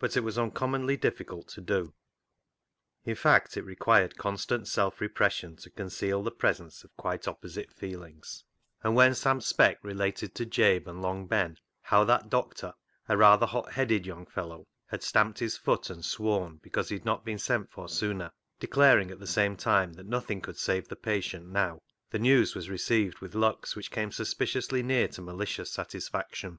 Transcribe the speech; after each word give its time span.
But 0.00 0.16
it 0.16 0.24
was 0.24 0.36
uncommonly 0.36 0.98
diffi 0.98 1.24
cult 1.28 1.46
to 1.50 1.60
do— 1.60 1.94
in 3.04 3.14
fact, 3.14 3.56
it 3.56 3.62
required 3.62 4.18
constant 4.18 4.66
self 4.66 5.00
repression 5.00 5.54
to 5.58 5.70
conceal 5.70 6.24
the 6.24 6.32
presence 6.32 6.82
of 6.82 6.96
quite 6.96 7.28
opposite 7.28 7.72
feelings; 7.72 8.42
and 8.82 8.96
when 8.96 9.14
Sam 9.14 9.40
Speck 9.40 9.78
related 9.84 10.34
to 10.34 10.44
Jabe 10.44 10.88
and 10.90 11.00
Long 11.00 11.28
Ben 11.28 11.56
how 11.82 12.02
that 12.02 12.24
the 12.24 12.28
doctor— 12.30 12.74
a 13.08 13.16
rather 13.16 13.46
hot 13.46 13.70
headed 13.74 14.06
young 14.06 14.26
fellow— 14.26 14.66
had 14.90 15.04
stamped 15.04 15.38
his 15.38 15.56
foot 15.56 15.88
and 15.88 16.04
sworn 16.04 16.56
because 16.56 16.88
he 16.88 16.96
had 16.96 17.04
not 17.04 17.24
been 17.24 17.38
sent 17.38 17.70
for 17.70 17.88
sooner, 17.88 18.32
declaring 18.58 19.12
at 19.12 19.20
the 19.20 19.24
same 19.28 19.56
time 19.56 19.92
that 19.92 20.06
nothing 20.06 20.40
could 20.40 20.58
save 20.58 20.88
the 20.88 20.96
patient 20.96 21.46
now, 21.46 21.80
the 22.10 22.18
news 22.18 22.56
was 22.56 22.68
received 22.68 23.20
with 23.20 23.36
looks 23.36 23.76
which 23.76 23.92
came 23.92 24.10
suspiciously 24.10 24.82
near 24.82 25.06
to 25.06 25.22
malicious 25.22 25.70
satisfaction. 25.72 26.58